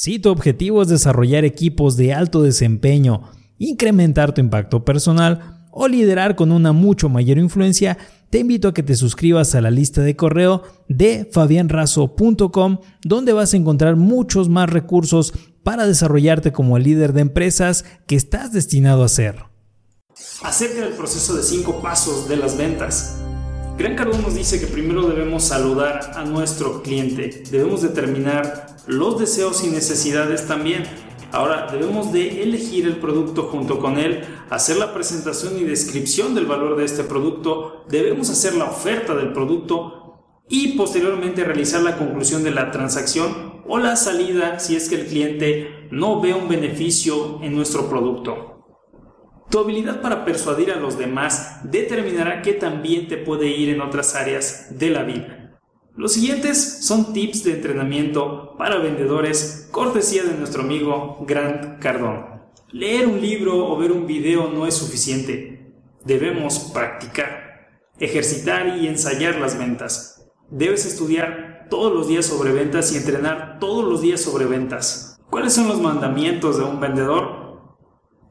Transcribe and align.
Si 0.00 0.20
tu 0.20 0.30
objetivo 0.30 0.80
es 0.80 0.86
desarrollar 0.86 1.44
equipos 1.44 1.96
de 1.96 2.14
alto 2.14 2.40
desempeño, 2.40 3.32
incrementar 3.58 4.32
tu 4.32 4.40
impacto 4.40 4.84
personal 4.84 5.66
o 5.72 5.88
liderar 5.88 6.36
con 6.36 6.52
una 6.52 6.72
mucho 6.72 7.08
mayor 7.08 7.36
influencia, 7.36 7.98
te 8.30 8.38
invito 8.38 8.68
a 8.68 8.74
que 8.74 8.84
te 8.84 8.94
suscribas 8.94 9.56
a 9.56 9.60
la 9.60 9.72
lista 9.72 10.00
de 10.02 10.14
correo 10.14 10.62
de 10.88 11.28
fabianrazo.com 11.32 12.78
donde 13.02 13.32
vas 13.32 13.54
a 13.54 13.56
encontrar 13.56 13.96
muchos 13.96 14.48
más 14.48 14.70
recursos 14.70 15.32
para 15.64 15.84
desarrollarte 15.84 16.52
como 16.52 16.76
el 16.76 16.84
líder 16.84 17.12
de 17.12 17.22
empresas 17.22 17.84
que 18.06 18.14
estás 18.14 18.52
destinado 18.52 19.02
a 19.02 19.08
ser. 19.08 19.46
Acerca 20.44 20.82
del 20.82 20.94
proceso 20.94 21.34
de 21.34 21.42
cinco 21.42 21.82
pasos 21.82 22.28
de 22.28 22.36
las 22.36 22.56
ventas. 22.56 23.16
Gran 23.78 23.94
Cardón 23.94 24.22
nos 24.22 24.34
dice 24.34 24.58
que 24.58 24.66
primero 24.66 25.06
debemos 25.06 25.44
saludar 25.44 26.10
a 26.16 26.24
nuestro 26.24 26.82
cliente, 26.82 27.44
debemos 27.48 27.80
determinar 27.80 28.66
los 28.88 29.20
deseos 29.20 29.62
y 29.62 29.68
necesidades 29.68 30.48
también. 30.48 30.82
Ahora 31.30 31.68
debemos 31.70 32.12
de 32.12 32.42
elegir 32.42 32.88
el 32.88 32.96
producto 32.96 33.44
junto 33.44 33.78
con 33.78 34.00
él, 34.00 34.24
hacer 34.50 34.78
la 34.78 34.92
presentación 34.92 35.56
y 35.58 35.62
descripción 35.62 36.34
del 36.34 36.46
valor 36.46 36.76
de 36.76 36.86
este 36.86 37.04
producto, 37.04 37.84
debemos 37.88 38.30
hacer 38.30 38.56
la 38.56 38.64
oferta 38.64 39.14
del 39.14 39.32
producto 39.32 40.24
y 40.48 40.76
posteriormente 40.76 41.44
realizar 41.44 41.80
la 41.80 41.98
conclusión 41.98 42.42
de 42.42 42.50
la 42.50 42.72
transacción 42.72 43.62
o 43.68 43.78
la 43.78 43.94
salida 43.94 44.58
si 44.58 44.74
es 44.74 44.88
que 44.88 44.96
el 44.96 45.06
cliente 45.06 45.86
no 45.92 46.20
ve 46.20 46.34
un 46.34 46.48
beneficio 46.48 47.38
en 47.44 47.54
nuestro 47.54 47.88
producto. 47.88 48.57
Tu 49.50 49.58
habilidad 49.58 50.02
para 50.02 50.26
persuadir 50.26 50.70
a 50.72 50.76
los 50.76 50.98
demás 50.98 51.60
determinará 51.62 52.42
que 52.42 52.52
también 52.52 53.08
te 53.08 53.16
puede 53.16 53.48
ir 53.48 53.70
en 53.70 53.80
otras 53.80 54.14
áreas 54.14 54.78
de 54.78 54.90
la 54.90 55.04
vida. 55.04 55.58
Los 55.96 56.12
siguientes 56.12 56.86
son 56.86 57.12
tips 57.12 57.44
de 57.44 57.54
entrenamiento 57.54 58.54
para 58.58 58.78
vendedores, 58.78 59.68
cortesía 59.72 60.22
de 60.22 60.34
nuestro 60.34 60.62
amigo 60.62 61.24
Grant 61.26 61.80
Cardone. 61.80 62.38
Leer 62.70 63.06
un 63.06 63.20
libro 63.20 63.66
o 63.66 63.76
ver 63.78 63.90
un 63.90 64.06
video 64.06 64.48
no 64.48 64.66
es 64.66 64.74
suficiente. 64.74 65.72
Debemos 66.04 66.70
practicar, 66.74 67.80
ejercitar 67.98 68.76
y 68.78 68.86
ensayar 68.86 69.36
las 69.36 69.58
ventas. 69.58 70.30
Debes 70.50 70.84
estudiar 70.84 71.66
todos 71.70 71.92
los 71.92 72.06
días 72.06 72.26
sobre 72.26 72.52
ventas 72.52 72.92
y 72.92 72.98
entrenar 72.98 73.58
todos 73.58 73.84
los 73.84 74.02
días 74.02 74.20
sobre 74.20 74.44
ventas. 74.44 75.18
¿Cuáles 75.30 75.54
son 75.54 75.68
los 75.68 75.80
mandamientos 75.80 76.58
de 76.58 76.64
un 76.64 76.80
vendedor? 76.80 77.37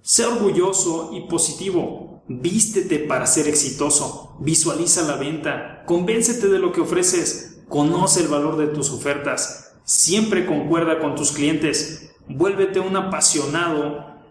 Sé 0.07 0.25
orgulloso 0.25 1.09
y 1.11 1.27
positivo. 1.27 2.23
Vístete 2.29 2.97
para 2.97 3.27
ser 3.27 3.49
exitoso. 3.49 4.37
Visualiza 4.39 5.01
la 5.01 5.17
venta. 5.17 5.83
Convéncete 5.85 6.47
de 6.47 6.59
lo 6.59 6.71
que 6.71 6.79
ofreces. 6.79 7.59
Conoce 7.67 8.21
el 8.21 8.29
valor 8.29 8.55
de 8.55 8.67
tus 8.67 8.89
ofertas. 8.89 9.73
Siempre 9.83 10.45
concuerda 10.45 11.01
con 11.01 11.15
tus 11.15 11.33
clientes. 11.33 12.15
Vuélvete 12.29 12.79
un 12.79 12.95
apasionado 12.95 14.21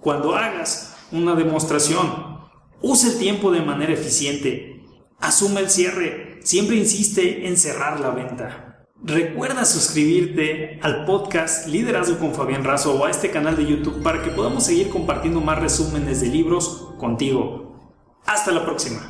cuando 0.00 0.34
hagas 0.34 0.96
una 1.12 1.34
demostración. 1.34 2.38
Usa 2.80 3.10
el 3.10 3.18
tiempo 3.18 3.52
de 3.52 3.60
manera 3.60 3.92
eficiente. 3.92 4.86
Asume 5.20 5.60
el 5.60 5.68
cierre. 5.68 6.40
Siempre 6.44 6.76
insiste 6.76 7.46
en 7.46 7.58
cerrar 7.58 8.00
la 8.00 8.08
venta. 8.08 8.73
Recuerda 9.06 9.66
suscribirte 9.66 10.78
al 10.80 11.04
podcast 11.04 11.68
Liderazgo 11.68 12.18
con 12.18 12.32
Fabián 12.32 12.64
Razo 12.64 12.98
o 12.98 13.04
a 13.04 13.10
este 13.10 13.30
canal 13.30 13.54
de 13.54 13.66
YouTube 13.66 14.02
para 14.02 14.22
que 14.22 14.30
podamos 14.30 14.64
seguir 14.64 14.88
compartiendo 14.88 15.42
más 15.42 15.58
resúmenes 15.58 16.22
de 16.22 16.28
libros 16.28 16.94
contigo. 16.96 17.92
Hasta 18.24 18.50
la 18.50 18.64
próxima. 18.64 19.06